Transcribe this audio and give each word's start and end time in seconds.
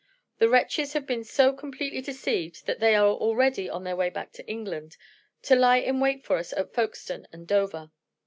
The 0.39 0.49
wretches 0.49 0.93
have 0.93 1.05
been 1.05 1.23
so 1.23 1.53
completely 1.53 2.01
deceived 2.01 2.65
that 2.65 2.79
they 2.79 2.95
are 2.95 3.05
already 3.07 3.69
on 3.69 3.83
their 3.83 3.95
way 3.95 4.09
back 4.09 4.31
to 4.31 4.47
England, 4.47 4.97
to 5.43 5.55
lie 5.55 5.77
in 5.77 5.99
wait 5.99 6.23
for 6.25 6.37
us 6.37 6.53
at 6.53 6.73
Folkestone 6.73 7.27
and 7.31 7.47
Dover. 7.47 7.91